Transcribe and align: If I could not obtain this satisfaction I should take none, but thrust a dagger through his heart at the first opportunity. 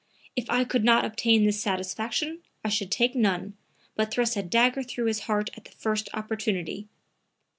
If 0.35 0.49
I 0.49 0.63
could 0.63 0.83
not 0.83 1.05
obtain 1.05 1.43
this 1.43 1.61
satisfaction 1.61 2.39
I 2.65 2.69
should 2.69 2.89
take 2.89 3.13
none, 3.13 3.53
but 3.95 4.09
thrust 4.09 4.35
a 4.35 4.41
dagger 4.41 4.81
through 4.81 5.05
his 5.05 5.19
heart 5.29 5.51
at 5.55 5.65
the 5.65 5.71
first 5.73 6.09
opportunity. 6.15 6.87